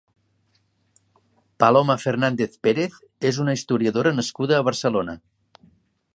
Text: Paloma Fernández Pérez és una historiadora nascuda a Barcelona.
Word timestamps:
Paloma 1.63 1.97
Fernández 2.05 2.57
Pérez 2.65 2.97
és 3.33 3.43
una 3.45 3.57
historiadora 3.59 4.17
nascuda 4.23 4.59
a 4.61 4.69
Barcelona. 4.71 5.21